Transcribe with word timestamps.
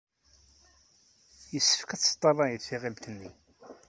Yessefk 1.53 1.89
ad 1.95 2.01
talyed 2.21 2.61
tiɣilt-nni. 2.67 3.31